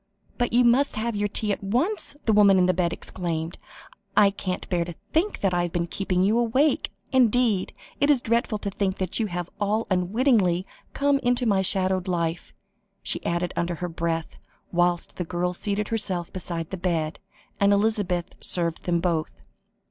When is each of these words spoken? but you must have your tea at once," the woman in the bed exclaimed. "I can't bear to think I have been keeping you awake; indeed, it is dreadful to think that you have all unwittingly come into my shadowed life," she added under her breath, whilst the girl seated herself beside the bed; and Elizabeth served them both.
but 0.39 0.51
you 0.51 0.63
must 0.63 0.95
have 0.95 1.15
your 1.15 1.27
tea 1.27 1.51
at 1.51 1.63
once," 1.63 2.15
the 2.25 2.33
woman 2.33 2.57
in 2.57 2.65
the 2.65 2.73
bed 2.73 2.91
exclaimed. 2.91 3.59
"I 4.17 4.31
can't 4.31 4.67
bear 4.67 4.83
to 4.83 4.95
think 5.13 5.37
I 5.45 5.61
have 5.61 5.71
been 5.71 5.85
keeping 5.85 6.23
you 6.23 6.39
awake; 6.39 6.91
indeed, 7.11 7.71
it 7.99 8.09
is 8.09 8.19
dreadful 8.19 8.57
to 8.57 8.71
think 8.71 8.97
that 8.97 9.19
you 9.19 9.27
have 9.27 9.51
all 9.59 9.85
unwittingly 9.91 10.65
come 10.93 11.19
into 11.19 11.45
my 11.45 11.61
shadowed 11.61 12.07
life," 12.07 12.51
she 13.03 13.23
added 13.23 13.53
under 13.55 13.75
her 13.75 13.89
breath, 13.89 14.37
whilst 14.71 15.17
the 15.17 15.23
girl 15.23 15.53
seated 15.53 15.89
herself 15.89 16.33
beside 16.33 16.71
the 16.71 16.77
bed; 16.77 17.19
and 17.59 17.71
Elizabeth 17.71 18.33
served 18.39 18.85
them 18.85 19.01
both. 19.01 19.29